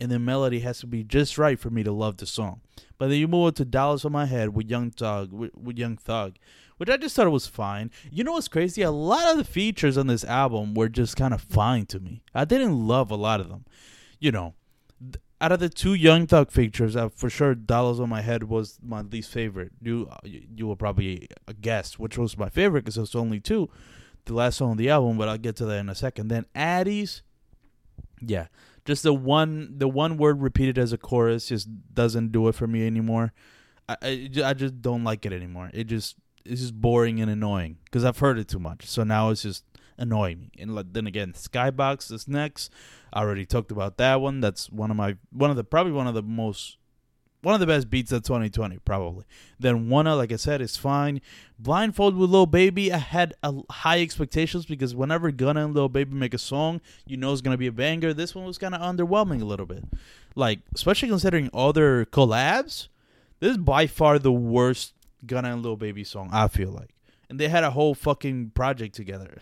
and 0.00 0.10
the 0.10 0.18
melody 0.18 0.60
has 0.60 0.80
to 0.80 0.86
be 0.86 1.04
just 1.04 1.36
right 1.36 1.58
for 1.58 1.70
me 1.70 1.82
to 1.82 1.92
love 1.92 2.16
the 2.16 2.26
song. 2.26 2.62
But 2.98 3.08
then 3.08 3.18
you 3.18 3.28
move 3.28 3.54
to 3.54 3.64
"Dollars 3.64 4.04
on 4.04 4.12
My 4.12 4.26
Head" 4.26 4.54
with 4.54 4.70
Young 4.70 4.90
Thug, 4.90 5.32
with, 5.32 5.54
with 5.54 5.78
Young 5.78 5.96
Thug, 5.96 6.36
which 6.80 6.88
I 6.88 6.96
just 6.96 7.14
thought 7.14 7.30
was 7.30 7.46
fine. 7.46 7.90
You 8.10 8.24
know 8.24 8.32
what's 8.32 8.48
crazy? 8.48 8.80
A 8.80 8.90
lot 8.90 9.30
of 9.30 9.36
the 9.36 9.44
features 9.44 9.98
on 9.98 10.06
this 10.06 10.24
album 10.24 10.72
were 10.72 10.88
just 10.88 11.14
kind 11.14 11.34
of 11.34 11.42
fine 11.42 11.84
to 11.86 12.00
me. 12.00 12.22
I 12.34 12.46
didn't 12.46 12.88
love 12.88 13.10
a 13.10 13.16
lot 13.16 13.38
of 13.38 13.50
them. 13.50 13.66
You 14.18 14.32
know, 14.32 14.54
out 15.42 15.52
of 15.52 15.60
the 15.60 15.68
two 15.68 15.92
Young 15.92 16.26
Thug 16.26 16.50
features, 16.50 16.96
uh, 16.96 17.10
for 17.10 17.28
sure, 17.28 17.54
"Dollars 17.54 18.00
on 18.00 18.08
My 18.08 18.22
Head" 18.22 18.44
was 18.44 18.78
my 18.82 19.02
least 19.02 19.30
favorite. 19.30 19.72
You 19.82 20.08
uh, 20.10 20.16
you 20.24 20.66
will 20.66 20.76
probably 20.76 21.28
guess 21.60 21.98
which 21.98 22.16
was 22.16 22.38
my 22.38 22.48
favorite 22.48 22.86
because 22.86 22.96
it's 22.96 23.14
only 23.14 23.40
two. 23.40 23.68
The 24.24 24.32
last 24.32 24.56
song 24.56 24.70
on 24.72 24.76
the 24.78 24.88
album, 24.88 25.18
but 25.18 25.28
I'll 25.28 25.36
get 25.36 25.56
to 25.56 25.66
that 25.66 25.78
in 25.78 25.90
a 25.90 25.94
second. 25.94 26.28
Then 26.28 26.46
Addys, 26.54 27.20
yeah 28.20 28.46
just 28.84 29.02
the 29.02 29.14
one 29.14 29.74
the 29.78 29.88
one 29.88 30.16
word 30.16 30.40
repeated 30.40 30.78
as 30.78 30.92
a 30.92 30.98
chorus 30.98 31.48
just 31.48 31.68
doesn't 31.94 32.32
do 32.32 32.48
it 32.48 32.54
for 32.54 32.66
me 32.66 32.86
anymore. 32.86 33.32
I 33.88 33.96
I, 34.02 34.30
I 34.44 34.54
just 34.54 34.80
don't 34.80 35.04
like 35.04 35.26
it 35.26 35.32
anymore. 35.32 35.70
It 35.72 35.84
just 35.84 36.16
it's 36.50 36.60
just 36.60 36.80
boring 36.80 37.20
and 37.20 37.30
annoying 37.30 37.78
because 37.84 38.04
I've 38.04 38.18
heard 38.18 38.38
it 38.38 38.48
too 38.48 38.58
much. 38.58 38.86
So 38.86 39.04
now 39.04 39.30
it's 39.30 39.42
just 39.42 39.64
annoying 39.96 40.40
me. 40.40 40.50
And 40.58 40.76
then 40.92 41.06
again, 41.06 41.32
Skybox 41.32 42.10
is 42.10 42.26
next. 42.26 42.72
I 43.12 43.20
already 43.20 43.46
talked 43.46 43.70
about 43.70 43.98
that 43.98 44.20
one. 44.20 44.40
That's 44.40 44.68
one 44.68 44.90
of 44.90 44.96
my 44.96 45.16
one 45.30 45.50
of 45.50 45.56
the 45.56 45.64
probably 45.64 45.92
one 45.92 46.08
of 46.08 46.14
the 46.14 46.22
most 46.22 46.78
one 47.42 47.54
of 47.54 47.60
the 47.60 47.66
best 47.66 47.88
beats 47.88 48.12
of 48.12 48.22
2020, 48.22 48.78
probably. 48.80 49.24
Then 49.58 49.88
WUNNA, 49.88 50.12
uh, 50.12 50.16
like 50.16 50.30
I 50.30 50.36
said, 50.36 50.60
is 50.60 50.76
fine. 50.76 51.22
Blindfold 51.58 52.14
with 52.14 52.28
Lil 52.28 52.44
Baby, 52.44 52.92
I 52.92 52.98
had 52.98 53.32
a 53.42 53.54
high 53.70 54.02
expectations 54.02 54.66
because 54.66 54.94
whenever 54.94 55.30
Gunna 55.30 55.64
and 55.64 55.74
Lil 55.74 55.88
Baby 55.88 56.14
make 56.14 56.34
a 56.34 56.38
song, 56.38 56.82
you 57.06 57.16
know 57.16 57.32
it's 57.32 57.40
gonna 57.40 57.56
be 57.56 57.68
a 57.68 57.72
banger. 57.72 58.12
This 58.12 58.34
one 58.34 58.44
was 58.44 58.58
kind 58.58 58.74
of 58.74 58.82
underwhelming 58.82 59.40
a 59.40 59.46
little 59.46 59.66
bit, 59.66 59.84
like 60.34 60.60
especially 60.74 61.08
considering 61.08 61.48
other 61.54 62.04
collabs. 62.06 62.88
This 63.38 63.52
is 63.52 63.58
by 63.58 63.86
far 63.86 64.18
the 64.18 64.32
worst 64.32 64.92
Gunna 65.26 65.52
and 65.52 65.62
Lil 65.62 65.76
Baby 65.76 66.04
song. 66.04 66.30
I 66.32 66.48
feel 66.48 66.70
like, 66.70 66.90
and 67.28 67.38
they 67.38 67.48
had 67.48 67.64
a 67.64 67.70
whole 67.70 67.94
fucking 67.94 68.50
project 68.54 68.94
together. 68.94 69.38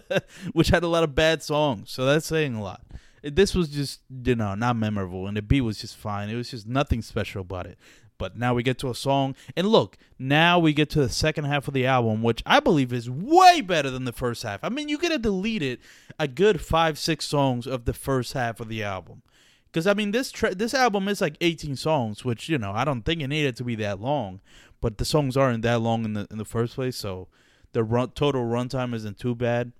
which 0.52 0.68
had 0.68 0.82
a 0.82 0.88
lot 0.88 1.04
of 1.04 1.14
bad 1.14 1.42
songs. 1.42 1.90
So 1.90 2.04
that's 2.04 2.26
saying 2.26 2.54
a 2.54 2.62
lot. 2.62 2.82
This 3.22 3.54
was 3.54 3.68
just, 3.68 4.00
you 4.24 4.34
know, 4.34 4.54
not 4.54 4.76
memorable, 4.76 5.28
and 5.28 5.36
the 5.36 5.42
beat 5.42 5.60
was 5.60 5.78
just 5.78 5.96
fine. 5.96 6.28
It 6.28 6.36
was 6.36 6.50
just 6.50 6.66
nothing 6.66 7.02
special 7.02 7.42
about 7.42 7.66
it. 7.66 7.78
But 8.18 8.36
now 8.36 8.54
we 8.54 8.62
get 8.62 8.78
to 8.78 8.90
a 8.90 8.94
song, 8.94 9.34
and 9.56 9.68
look, 9.68 9.96
now 10.18 10.58
we 10.58 10.72
get 10.72 10.90
to 10.90 11.00
the 11.00 11.08
second 11.08 11.44
half 11.44 11.66
of 11.66 11.74
the 11.74 11.86
album, 11.86 12.22
which 12.22 12.42
I 12.46 12.60
believe 12.60 12.92
is 12.92 13.10
way 13.10 13.60
better 13.60 13.90
than 13.90 14.04
the 14.04 14.12
first 14.12 14.42
half. 14.42 14.60
I 14.62 14.68
mean, 14.68 14.88
you 14.88 14.98
could 14.98 15.12
have 15.12 15.22
deleted 15.22 15.80
a 16.18 16.28
good 16.28 16.60
five, 16.60 16.98
six 16.98 17.26
songs 17.26 17.66
of 17.66 17.84
the 17.84 17.92
first 17.92 18.32
half 18.32 18.60
of 18.60 18.68
the 18.68 18.82
album. 18.82 19.22
Because 19.66 19.86
I 19.86 19.94
mean, 19.94 20.10
this 20.10 20.30
tra- 20.30 20.54
this 20.54 20.74
album 20.74 21.08
is 21.08 21.20
like 21.20 21.36
18 21.40 21.76
songs, 21.76 22.24
which 22.24 22.48
you 22.48 22.58
know 22.58 22.72
I 22.72 22.84
don't 22.84 23.02
think 23.02 23.22
it 23.22 23.28
needed 23.28 23.56
to 23.56 23.64
be 23.64 23.74
that 23.76 24.00
long, 24.00 24.40
but 24.82 24.98
the 24.98 25.06
songs 25.06 25.36
aren't 25.36 25.62
that 25.62 25.80
long 25.80 26.04
in 26.04 26.12
the 26.12 26.26
in 26.30 26.36
the 26.36 26.44
first 26.44 26.74
place, 26.74 26.96
so 26.96 27.28
the 27.72 27.82
run- 27.82 28.10
total 28.10 28.42
runtime 28.42 28.92
isn't 28.92 29.18
too 29.18 29.34
bad. 29.34 29.72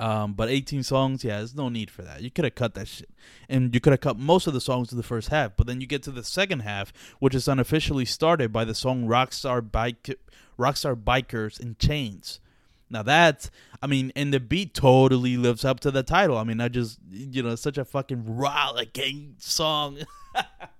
Um, 0.00 0.32
but 0.32 0.48
18 0.48 0.82
songs, 0.82 1.22
yeah, 1.22 1.36
there's 1.36 1.54
no 1.54 1.68
need 1.68 1.90
for 1.90 2.00
that. 2.00 2.22
You 2.22 2.30
could 2.30 2.46
have 2.46 2.54
cut 2.54 2.72
that 2.72 2.88
shit, 2.88 3.10
and 3.50 3.72
you 3.74 3.80
could 3.80 3.92
have 3.92 4.00
cut 4.00 4.18
most 4.18 4.46
of 4.46 4.54
the 4.54 4.60
songs 4.60 4.88
to 4.88 4.94
the 4.94 5.02
first 5.02 5.28
half. 5.28 5.52
But 5.58 5.66
then 5.66 5.82
you 5.82 5.86
get 5.86 6.02
to 6.04 6.10
the 6.10 6.24
second 6.24 6.60
half, 6.60 6.90
which 7.18 7.34
is 7.34 7.46
unofficially 7.46 8.06
started 8.06 8.50
by 8.50 8.64
the 8.64 8.74
song 8.74 9.04
"Rockstar 9.04 9.70
Bike," 9.70 10.18
"Rockstar 10.58 10.96
Bikers 10.96 11.60
in 11.60 11.76
Chains." 11.78 12.40
Now 12.88 13.02
that's, 13.02 13.50
I 13.82 13.86
mean, 13.86 14.10
and 14.16 14.32
the 14.32 14.40
beat 14.40 14.72
totally 14.72 15.36
lives 15.36 15.64
up 15.64 15.78
to 15.80 15.90
the 15.90 16.02
title. 16.02 16.38
I 16.38 16.44
mean, 16.44 16.60
I 16.60 16.68
just, 16.68 16.98
you 17.10 17.42
know, 17.42 17.54
such 17.54 17.76
a 17.76 17.84
fucking 17.84 18.36
rollicking 18.36 19.36
song. 19.38 19.98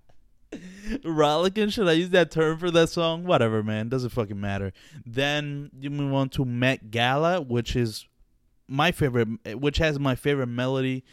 rollicking, 1.04 1.68
should 1.70 1.88
I 1.88 1.92
use 1.92 2.10
that 2.10 2.30
term 2.30 2.58
for 2.58 2.70
that 2.70 2.88
song? 2.88 3.24
Whatever, 3.24 3.62
man, 3.62 3.88
doesn't 3.88 4.10
fucking 4.10 4.40
matter. 4.40 4.72
Then 5.06 5.70
you 5.78 5.90
move 5.90 6.12
on 6.14 6.28
to 6.30 6.44
Met 6.44 6.90
Gala, 6.90 7.40
which 7.40 7.76
is 7.76 8.06
my 8.68 8.92
favorite, 8.92 9.28
which 9.58 9.78
has 9.78 9.98
my 9.98 10.14
favorite 10.14 10.48
melody 10.48 11.04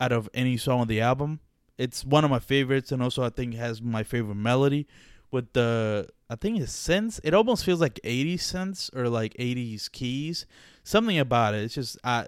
out 0.00 0.12
of 0.12 0.28
any 0.34 0.56
song 0.56 0.80
on 0.80 0.88
the 0.88 1.00
album. 1.00 1.40
It's 1.78 2.04
one 2.04 2.24
of 2.24 2.30
my 2.30 2.38
favorites, 2.38 2.92
and 2.92 3.02
also 3.02 3.22
I 3.22 3.30
think 3.30 3.54
has 3.54 3.80
my 3.82 4.02
favorite 4.02 4.36
melody 4.36 4.86
with 5.30 5.52
the 5.52 6.08
I 6.30 6.36
think 6.36 6.60
it's 6.60 6.72
synths. 6.72 7.20
It 7.24 7.34
almost 7.34 7.64
feels 7.64 7.80
like 7.80 8.00
80s 8.04 8.36
synths 8.36 8.94
or 8.96 9.08
like 9.08 9.34
80s 9.34 9.90
keys. 9.90 10.46
Something 10.84 11.18
about 11.18 11.54
it. 11.54 11.64
It's 11.64 11.74
just 11.74 11.98
uh, 12.04 12.24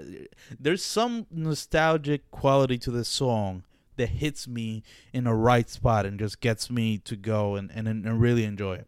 there's 0.59 0.85
some 0.85 1.26
nostalgic 1.30 2.30
quality 2.30 2.78
to 2.78 2.90
this 2.90 3.09
song 3.09 3.64
that 3.96 4.08
hits 4.08 4.46
me 4.48 4.82
in 5.12 5.24
the 5.24 5.34
right 5.34 5.68
spot 5.68 6.06
and 6.06 6.18
just 6.18 6.40
gets 6.40 6.70
me 6.70 6.98
to 6.98 7.16
go 7.16 7.56
and, 7.56 7.70
and, 7.74 7.86
and 7.88 8.20
really 8.20 8.44
enjoy 8.44 8.74
it. 8.74 8.86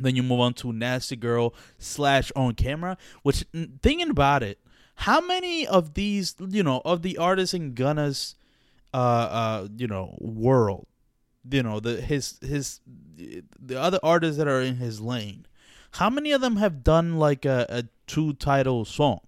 Then 0.00 0.16
you 0.16 0.22
move 0.22 0.40
on 0.40 0.54
to 0.54 0.72
Nasty 0.72 1.16
Girl 1.16 1.54
slash 1.78 2.30
On 2.36 2.54
Camera, 2.54 2.96
which 3.22 3.44
thinking 3.82 4.10
about 4.10 4.42
it, 4.42 4.58
how 4.94 5.20
many 5.20 5.66
of 5.66 5.94
these, 5.94 6.34
you 6.38 6.62
know, 6.62 6.82
of 6.84 7.02
the 7.02 7.18
artists 7.18 7.54
in 7.54 7.74
Gunna's, 7.74 8.34
uh, 8.92 8.96
uh, 8.96 9.68
you 9.76 9.86
know, 9.86 10.16
world, 10.20 10.86
you 11.50 11.62
know, 11.62 11.80
the 11.80 12.00
his 12.00 12.38
his 12.42 12.80
the 13.16 13.80
other 13.80 13.98
artists 14.02 14.38
that 14.38 14.48
are 14.48 14.60
in 14.60 14.76
his 14.76 15.00
lane, 15.00 15.46
how 15.92 16.10
many 16.10 16.32
of 16.32 16.40
them 16.40 16.56
have 16.56 16.82
done 16.82 17.16
like 17.16 17.44
a, 17.44 17.66
a 17.68 17.84
two 18.06 18.32
title 18.34 18.84
song, 18.84 19.20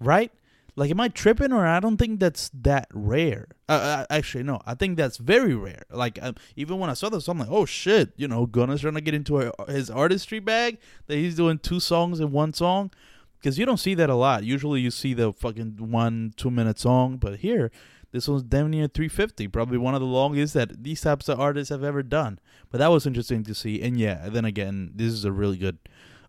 right? 0.00 0.32
Like, 0.78 0.90
am 0.90 1.00
I 1.00 1.08
tripping 1.08 1.52
or 1.52 1.66
I 1.66 1.80
don't 1.80 1.96
think 1.96 2.20
that's 2.20 2.50
that 2.52 2.88
rare? 2.92 3.48
Uh, 3.66 3.72
uh 3.72 4.06
actually, 4.10 4.44
no, 4.44 4.60
I 4.66 4.74
think 4.74 4.98
that's 4.98 5.16
very 5.16 5.54
rare. 5.54 5.82
Like, 5.90 6.18
um, 6.22 6.34
even 6.54 6.78
when 6.78 6.90
I 6.90 6.94
saw 6.94 7.08
this, 7.08 7.28
I'm 7.28 7.38
like, 7.38 7.48
oh 7.50 7.64
shit, 7.64 8.12
you 8.16 8.28
know, 8.28 8.46
Gunna's 8.46 8.82
trying 8.82 8.94
to 8.94 9.00
get 9.00 9.14
into 9.14 9.52
his 9.68 9.90
artistry 9.90 10.38
bag 10.38 10.78
that 11.06 11.16
he's 11.16 11.34
doing 11.34 11.58
two 11.58 11.80
songs 11.80 12.20
in 12.20 12.30
one 12.30 12.52
song 12.52 12.90
because 13.38 13.58
you 13.58 13.64
don't 13.64 13.78
see 13.78 13.94
that 13.94 14.10
a 14.10 14.14
lot. 14.14 14.44
Usually, 14.44 14.80
you 14.80 14.90
see 14.90 15.14
the 15.14 15.32
fucking 15.32 15.76
one 15.78 16.34
two 16.36 16.50
minute 16.50 16.78
song, 16.78 17.16
but 17.16 17.38
here, 17.38 17.70
this 18.12 18.28
one's 18.28 18.42
damn 18.42 18.70
near 18.70 18.88
350, 18.88 19.48
probably 19.48 19.78
one 19.78 19.94
of 19.94 20.00
the 20.00 20.06
longest 20.06 20.54
that 20.54 20.82
these 20.82 21.00
types 21.00 21.28
of 21.28 21.40
artists 21.40 21.70
have 21.70 21.84
ever 21.84 22.02
done. 22.02 22.38
But 22.70 22.78
that 22.78 22.90
was 22.90 23.06
interesting 23.06 23.44
to 23.44 23.54
see, 23.54 23.80
and 23.80 23.98
yeah, 23.98 24.28
then 24.28 24.44
again, 24.44 24.92
this 24.94 25.12
is 25.12 25.24
a 25.24 25.32
really 25.32 25.56
good, 25.56 25.78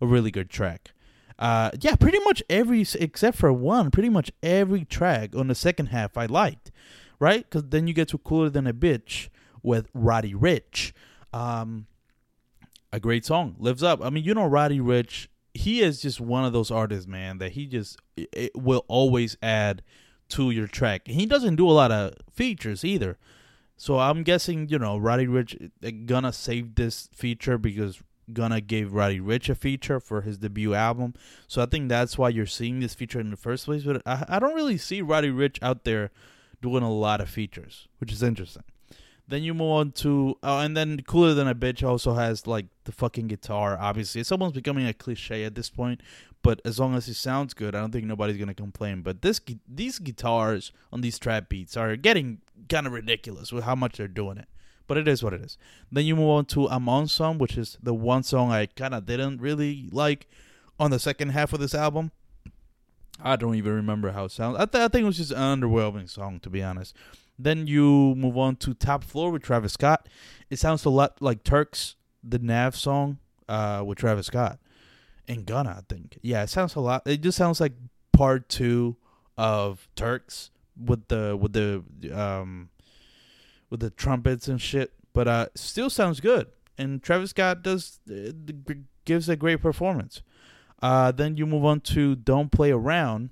a 0.02 0.08
really 0.08 0.32
good 0.32 0.50
track. 0.50 0.92
Uh, 1.40 1.70
yeah, 1.82 1.96
pretty 1.96 2.20
much 2.26 2.42
every 2.50 2.86
except 3.00 3.38
for 3.38 3.54
one, 3.54 3.92
pretty 3.92 4.10
much 4.10 4.32
every 4.42 4.86
track 4.86 5.36
on 5.36 5.48
the 5.48 5.56
second 5.56 5.88
half 5.88 6.18
I 6.18 6.26
liked, 6.26 6.72
right? 7.20 7.44
Because 7.44 7.70
then 7.70 7.88
you 7.88 7.94
get 7.94 8.08
to 8.10 8.18
cooler 8.18 8.50
than 8.50 8.66
a 8.66 8.74
bitch 8.74 9.30
with 9.62 9.90
Roddy 9.94 10.34
Ricch, 10.34 10.94
Um, 11.34 11.88
a 12.92 13.00
great 13.00 13.26
song 13.26 13.56
lives 13.60 13.84
up. 13.84 14.04
I 14.04 14.10
mean, 14.10 14.24
you 14.24 14.34
know, 14.34 14.46
Roddy 14.48 14.80
Ricch, 14.80 15.28
he 15.54 15.82
is 15.82 16.02
just 16.02 16.20
one 16.20 16.46
of 16.46 16.54
those 16.54 16.72
artists, 16.72 17.08
man, 17.08 17.38
that 17.40 17.52
he 17.52 17.66
just 17.68 18.00
will 18.56 18.86
always 18.88 19.38
add 19.42 19.84
to 20.30 20.52
your 20.52 20.68
track. 20.68 21.08
He 21.08 21.26
doesn't 21.26 21.56
do 21.56 21.70
a 21.70 21.72
lot 21.72 21.92
of 21.92 22.14
features 22.32 22.84
either. 22.84 23.18
So 23.76 24.00
I'm 24.00 24.24
guessing, 24.24 24.70
you 24.70 24.80
know, 24.80 24.98
Roddy 24.98 25.28
Ricch 25.28 25.72
gonna 26.08 26.34
save 26.34 26.76
this 26.76 27.10
feature 27.14 27.58
because 27.58 28.02
Gunna 28.32 28.62
gave 28.62 28.94
Roddy 28.94 29.20
Ricch 29.20 29.50
a 29.50 29.56
feature 29.56 30.00
for 30.00 30.22
his 30.22 30.38
debut 30.38 30.74
album. 30.74 31.14
So 31.48 31.62
I 31.62 31.66
think 31.66 31.90
that's 31.90 32.18
why 32.18 32.30
you're 32.30 32.46
seeing 32.46 32.80
this 32.80 32.94
feature 32.94 33.20
in 33.20 33.32
the 33.32 33.38
first 33.38 33.66
place. 33.66 33.84
But 33.84 34.02
I, 34.06 34.26
I 34.28 34.40
don't 34.40 34.56
really 34.56 34.78
see 34.78 35.02
Roddy 35.02 35.30
Ricch 35.30 35.58
out 35.62 35.84
there 35.84 36.12
doing 36.62 36.84
a 36.84 36.92
lot 36.92 37.22
of 37.22 37.30
features, 37.30 37.88
which 38.00 38.12
is 38.12 38.24
interesting. 38.24 38.64
Then 39.30 39.44
you 39.44 39.54
move 39.54 39.72
on 39.72 39.92
to, 39.94 40.38
oh, 40.42 40.60
and 40.60 40.76
then 40.76 41.02
Cooler 41.02 41.34
Than 41.34 41.50
a 41.50 41.56
Bitch 41.56 41.86
also 41.86 42.14
has 42.14 42.48
like 42.48 42.68
the 42.86 42.94
fucking 42.94 43.28
guitar. 43.28 43.78
Obviously, 43.78 44.22
it's 44.22 44.32
almost 44.32 44.56
becoming 44.56 44.88
a 44.88 44.94
cliche 44.94 45.44
at 45.44 45.56
this 45.56 45.70
point. 45.70 46.02
But 46.44 46.62
as 46.64 46.80
long 46.80 46.96
as 46.96 47.10
it 47.10 47.16
sounds 47.16 47.54
good, 47.54 47.76
I 47.76 47.82
don't 47.82 47.92
think 47.92 48.06
nobody's 48.06 48.38
gonna 48.38 48.54
complain. 48.54 49.02
But 49.02 49.22
this, 49.22 49.42
these 49.68 50.00
guitars 50.00 50.72
on 50.94 51.02
these 51.02 51.20
trap 51.20 51.50
beats 51.50 51.76
are 51.76 51.98
getting 51.98 52.40
kind 52.70 52.88
of 52.88 52.94
ridiculous 52.94 53.52
with 53.52 53.66
how 53.66 53.76
much 53.76 53.98
they're 53.98 54.08
doing 54.08 54.38
it. 54.38 54.48
But 54.88 54.98
it 54.98 55.08
is 55.08 55.22
what 55.22 55.34
it 55.34 55.42
is. 55.42 55.58
Then 55.92 56.06
you 56.06 56.16
move 56.16 56.30
on 56.30 56.46
to 56.46 56.68
I'm 56.70 56.88
On 56.88 57.08
Some, 57.08 57.38
which 57.38 57.58
is 57.58 57.78
the 57.84 57.94
one 57.94 58.24
song 58.24 58.52
I 58.52 58.68
kind 58.68 58.94
of 58.94 59.06
didn't 59.06 59.42
really 59.42 59.90
like 59.92 60.28
on 60.80 60.92
the 60.92 61.00
second 61.00 61.30
half 61.30 61.54
of 61.54 61.60
this 61.60 61.76
album. 61.76 62.12
I 63.22 63.36
don't 63.36 63.56
even 63.56 63.74
remember 63.74 64.12
how 64.12 64.26
it 64.26 64.32
sounds. 64.32 64.58
I, 64.58 64.66
th- 64.66 64.84
I 64.84 64.88
think 64.88 65.04
it 65.04 65.08
was 65.08 65.18
just 65.18 65.32
an 65.32 65.62
underwhelming 65.62 66.10
song, 66.10 66.40
to 66.42 66.50
be 66.50 66.62
honest. 66.62 66.96
Then 67.40 67.68
you 67.68 68.16
move 68.16 68.38
on 68.38 68.56
to 68.58 68.74
Top 68.74 69.04
Floor 69.04 69.32
with 69.32 69.44
Travis 69.44 69.74
Scott. 69.74 70.08
It 70.50 70.60
sounds 70.60 70.86
a 70.86 70.90
lot 70.90 71.22
like 71.22 71.44
Turks, 71.44 71.96
the 72.24 72.40
Nav 72.40 72.76
song 72.76 73.18
uh, 73.50 73.84
with 73.86 73.98
Travis 73.98 74.28
Scott 74.28 74.60
and 75.28 75.46
Gunna, 75.46 75.78
I 75.80 75.94
think. 75.94 76.18
Yeah, 76.22 76.44
it 76.44 76.50
sounds 76.50 76.76
a 76.76 76.80
lot. 76.80 77.04
It 77.06 77.22
just 77.22 77.38
sounds 77.38 77.60
like 77.60 77.74
part 78.14 78.50
two 78.50 78.96
of 79.38 79.88
Turks 79.96 80.52
with 80.80 81.08
the 81.08 81.36
with 81.36 81.54
the 81.54 81.84
um 82.14 82.70
with 83.70 83.80
the 83.80 83.90
trumpets 83.90 84.48
and 84.48 84.62
shit. 84.62 84.94
But 85.14 85.28
uh, 85.28 85.48
still 85.56 85.90
sounds 85.90 86.20
good. 86.20 86.48
And 86.78 87.02
Travis 87.02 87.32
Scott 87.32 87.64
does 87.64 88.00
uh, 88.10 88.32
gives 89.06 89.30
a 89.30 89.36
great 89.36 89.62
performance. 89.62 90.22
Uh, 90.82 91.12
then 91.12 91.38
you 91.38 91.46
move 91.46 91.66
on 91.66 91.80
to 91.82 92.16
Don't 92.16 92.52
Play 92.52 92.72
Around 92.72 93.32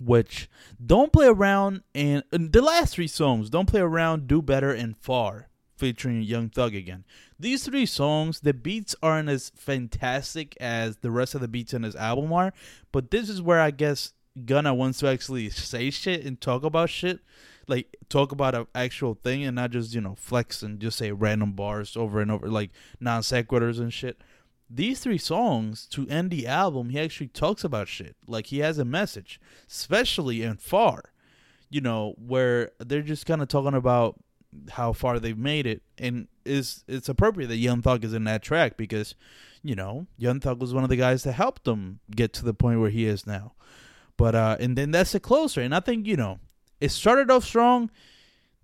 which 0.00 0.48
don't 0.84 1.12
play 1.12 1.26
around 1.26 1.82
and, 1.94 2.22
and, 2.32 2.52
the 2.52 2.62
last 2.62 2.94
three 2.94 3.06
songs 3.06 3.50
don't 3.50 3.68
play 3.68 3.80
around 3.80 4.26
do 4.26 4.42
better 4.42 4.72
and 4.72 4.96
far 4.96 5.48
featuring 5.76 6.22
young 6.22 6.48
thug 6.48 6.74
again 6.74 7.04
these 7.38 7.64
three 7.64 7.86
songs 7.86 8.40
the 8.40 8.54
beats 8.54 8.94
aren't 9.02 9.28
as 9.28 9.50
fantastic 9.56 10.56
as 10.60 10.96
the 10.98 11.10
rest 11.10 11.34
of 11.34 11.40
the 11.40 11.48
beats 11.48 11.74
in 11.74 11.82
his 11.82 11.96
album 11.96 12.32
are 12.32 12.52
but 12.92 13.10
this 13.10 13.28
is 13.28 13.42
where 13.42 13.60
i 13.60 13.70
guess 13.70 14.12
gunna 14.44 14.74
wants 14.74 14.98
to 14.98 15.08
actually 15.08 15.50
say 15.50 15.90
shit 15.90 16.24
and 16.24 16.40
talk 16.40 16.62
about 16.64 16.90
shit 16.90 17.20
like 17.66 17.96
talk 18.08 18.32
about 18.32 18.54
an 18.54 18.66
actual 18.74 19.14
thing 19.14 19.44
and 19.44 19.56
not 19.56 19.70
just 19.70 19.94
you 19.94 20.00
know 20.00 20.14
flex 20.14 20.62
and 20.62 20.80
just 20.80 20.98
say 20.98 21.12
random 21.12 21.52
bars 21.52 21.96
over 21.96 22.20
and 22.20 22.30
over 22.30 22.48
like 22.48 22.70
non 23.00 23.22
sequiturs 23.22 23.78
and 23.78 23.92
shit 23.92 24.20
these 24.70 25.00
three 25.00 25.18
songs 25.18 25.86
to 25.86 26.08
end 26.08 26.30
the 26.30 26.46
album, 26.46 26.90
he 26.90 26.98
actually 26.98 27.28
talks 27.28 27.64
about 27.64 27.88
shit. 27.88 28.16
Like 28.26 28.46
he 28.46 28.58
has 28.58 28.78
a 28.78 28.84
message, 28.84 29.40
especially 29.68 30.42
in 30.42 30.56
Far, 30.56 31.12
you 31.70 31.80
know, 31.80 32.14
where 32.18 32.72
they're 32.78 33.02
just 33.02 33.26
kind 33.26 33.42
of 33.42 33.48
talking 33.48 33.74
about 33.74 34.18
how 34.70 34.92
far 34.92 35.18
they've 35.18 35.38
made 35.38 35.66
it, 35.66 35.82
and 35.98 36.28
is 36.44 36.84
it's 36.88 37.08
appropriate 37.08 37.48
that 37.48 37.56
Young 37.56 37.82
Thug 37.82 38.04
is 38.04 38.14
in 38.14 38.24
that 38.24 38.42
track 38.42 38.76
because, 38.76 39.14
you 39.62 39.74
know, 39.74 40.06
Young 40.16 40.40
Thug 40.40 40.60
was 40.60 40.72
one 40.72 40.84
of 40.84 40.90
the 40.90 40.96
guys 40.96 41.24
that 41.24 41.32
helped 41.32 41.66
him 41.66 42.00
get 42.14 42.32
to 42.34 42.44
the 42.44 42.54
point 42.54 42.80
where 42.80 42.90
he 42.90 43.04
is 43.04 43.26
now. 43.26 43.52
But 44.16 44.34
uh, 44.34 44.56
and 44.60 44.78
then 44.78 44.92
that's 44.92 45.14
a 45.14 45.20
closer, 45.20 45.60
and 45.60 45.74
I 45.74 45.80
think 45.80 46.06
you 46.06 46.16
know, 46.16 46.38
it 46.84 46.90
started 46.90 47.30
off 47.30 47.44
strong. 47.44 47.90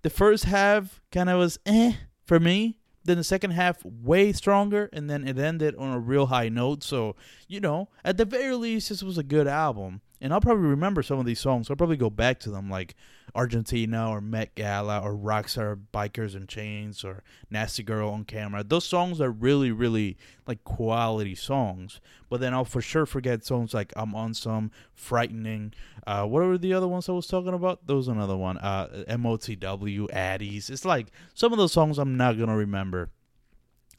The 0.03 0.11
first 0.11 0.45
half 0.45 1.01
kind 1.11 1.29
of 1.29 1.39
was 1.39 1.57
eh 1.65 1.93
for 2.23 2.39
me. 2.39 2.77
Then 3.03 3.17
the 3.17 3.23
second 3.23 3.51
half 3.51 3.83
way 3.83 4.31
stronger 4.31 4.87
and 4.93 5.09
then 5.09 5.27
it 5.27 5.39
ended 5.39 5.75
on 5.75 5.91
a 5.91 5.99
real 5.99 6.27
high 6.27 6.49
note. 6.49 6.83
So 6.83 7.15
you 7.47 7.59
know 7.59 7.89
at 8.05 8.17
the 8.17 8.25
very 8.25 8.55
least 8.55 8.89
this 8.89 9.01
was 9.01 9.17
a 9.17 9.23
good 9.23 9.47
album 9.47 10.01
and 10.21 10.33
i'll 10.33 10.41
probably 10.41 10.67
remember 10.67 11.03
some 11.03 11.19
of 11.19 11.25
these 11.25 11.39
songs 11.39 11.69
i'll 11.69 11.75
probably 11.75 11.97
go 11.97 12.09
back 12.09 12.39
to 12.39 12.49
them 12.49 12.69
like 12.69 12.95
Argentina 13.35 14.09
or 14.09 14.21
Met 14.21 14.55
Gala 14.55 14.99
or 14.99 15.13
Rockstar 15.13 15.79
Bikers 15.93 16.35
and 16.35 16.47
Chains 16.47 17.03
or 17.03 17.23
Nasty 17.49 17.83
Girl 17.83 18.09
on 18.09 18.25
Camera. 18.25 18.63
Those 18.63 18.85
songs 18.85 19.21
are 19.21 19.31
really, 19.31 19.71
really 19.71 20.17
like 20.45 20.63
quality 20.63 21.35
songs. 21.35 22.01
But 22.29 22.41
then 22.41 22.53
I'll 22.53 22.65
for 22.65 22.81
sure 22.81 23.05
forget 23.05 23.45
songs 23.45 23.73
like 23.73 23.93
I'm 23.95 24.15
on 24.15 24.33
some 24.33 24.71
frightening. 24.93 25.73
Uh, 26.05 26.25
what 26.25 26.43
were 26.43 26.57
the 26.57 26.73
other 26.73 26.87
ones 26.87 27.07
I 27.07 27.13
was 27.13 27.27
talking 27.27 27.53
about? 27.53 27.85
There 27.87 27.95
was 27.95 28.07
another 28.07 28.37
one. 28.37 28.57
Uh, 28.57 29.05
MOTW, 29.09 30.09
Addys. 30.11 30.69
It's 30.69 30.85
like 30.85 31.07
some 31.33 31.51
of 31.51 31.57
those 31.57 31.73
songs 31.73 31.97
I'm 31.97 32.17
not 32.17 32.37
gonna 32.37 32.57
remember 32.57 33.09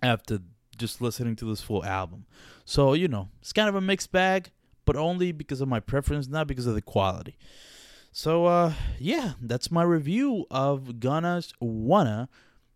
after 0.02 0.40
just 0.76 1.00
listening 1.00 1.36
to 1.36 1.44
this 1.44 1.60
full 1.60 1.84
album. 1.84 2.26
So 2.64 2.92
you 2.92 3.08
know, 3.08 3.28
it's 3.40 3.52
kind 3.52 3.68
of 3.68 3.74
a 3.74 3.80
mixed 3.80 4.12
bag, 4.12 4.50
but 4.84 4.96
only 4.96 5.32
because 5.32 5.60
of 5.60 5.68
my 5.68 5.80
preference, 5.80 6.28
not 6.28 6.46
because 6.46 6.66
of 6.66 6.74
the 6.74 6.82
quality. 6.82 7.36
So 8.12 8.46
uh 8.46 8.74
yeah, 8.98 9.32
that's 9.40 9.70
my 9.70 9.82
review 9.82 10.46
of 10.50 11.00
Gunna's 11.00 11.54
WUNNA. 11.60 12.28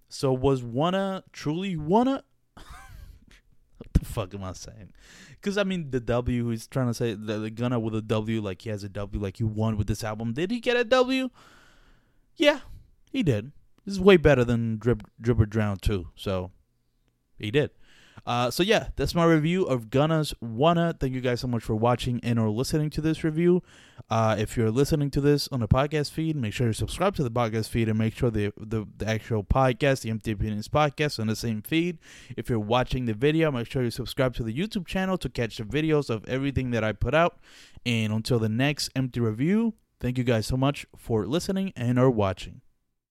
So 0.09 0.33
was 0.33 0.63
WUNNA 0.63 1.25
truly 1.33 1.77
WUNNA? 1.77 2.23
what 2.57 3.93
the 3.93 4.05
fuck 4.05 4.35
am 4.35 4.45
I 4.45 4.53
saying? 4.55 4.93
Because 5.33 5.59
I 5.59 5.65
mean 5.65 5.91
the 5.91 6.01
W 6.01 6.51
he's 6.51 6.67
trying 6.67 6.89
to 6.89 6.95
say 6.95 7.15
the, 7.15 7.39
the 7.39 7.51
Gunna 7.51 7.79
with 7.79 7.95
a 7.95 8.03
W 8.03 8.41
like 8.41 8.63
he 8.63 8.71
has 8.71 8.83
a 8.85 8.89
W 8.89 9.21
like 9.21 9.37
he 9.37 9.45
won 9.45 9.77
with 9.77 9.87
this 9.87 10.03
album. 10.03 10.33
Did 10.33 10.51
he 10.51 10.61
get 10.61 10.77
a 10.77 10.85
W? 10.85 11.31
Yeah, 12.37 12.61
he 13.11 13.23
did. 13.23 13.53
This 13.85 13.95
is 13.95 14.01
way 14.01 14.17
better 14.17 14.45
than 14.45 14.79
Drip 14.79 15.03
Drip 15.21 15.39
or 15.39 15.47
Drown 15.47 15.77
too. 15.77 16.09
So 16.17 16.51
he 17.39 17.51
did. 17.51 17.71
Uh, 18.27 18.51
so 18.51 18.63
yeah, 18.63 18.89
that's 18.97 19.15
my 19.15 19.25
review 19.25 19.65
of 19.65 19.89
Gunna's 19.89 20.35
WUNNA. 20.43 20.99
Thank 20.99 21.15
you 21.15 21.21
guys 21.21 21.41
so 21.41 21.47
much 21.47 21.63
for 21.63 21.77
watching 21.77 22.19
and 22.25 22.39
or 22.41 22.51
listening 22.51 22.91
to 22.91 23.01
this 23.01 23.23
review. 23.23 23.63
Uh, 24.11 24.35
if 24.37 24.57
you're 24.57 24.71
listening 24.71 25.11
to 25.11 25.21
this 25.21 25.47
on 25.49 25.63
a 25.63 25.69
podcast 25.69 26.11
feed, 26.11 26.35
make 26.35 26.53
sure 26.53 26.67
you 26.67 26.73
subscribe 26.73 27.15
to 27.17 27.23
the 27.23 27.31
podcast 27.31 27.69
feed 27.69 27.89
and 27.89 27.99
make 27.99 28.17
sure 28.17 28.31
the, 28.31 28.53
the 28.57 28.85
the 28.97 29.09
actual 29.09 29.45
podcast, 29.45 30.03
the 30.03 30.11
Empty 30.11 30.33
Opinions 30.33 30.69
podcast, 30.69 31.21
on 31.21 31.29
the 31.29 31.37
same 31.37 31.63
feed. 31.63 31.99
If 32.37 32.51
you're 32.51 32.59
watching 32.59 33.07
the 33.07 33.15
video, 33.15 33.53
make 33.53 33.71
sure 33.71 33.85
you 33.85 33.91
subscribe 33.93 34.35
to 34.35 34.43
the 34.43 34.53
YouTube 34.53 34.87
channel 34.87 35.17
to 35.19 35.29
catch 35.29 35.59
the 35.59 35.65
videos 35.65 36.11
of 36.11 36.29
everything 36.29 36.73
that 36.73 36.83
I 36.83 36.93
put 36.93 37.15
out. 37.15 37.39
And 37.85 38.13
until 38.13 38.41
the 38.41 38.49
next 38.49 38.91
empty 38.97 39.21
review, 39.21 39.75
thank 40.01 40.19
you 40.19 40.25
guys 40.25 40.47
so 40.47 40.57
much 40.57 40.85
for 40.97 41.27
listening 41.27 41.73
and 41.77 41.97
or 41.97 42.11
watching. 42.11 42.61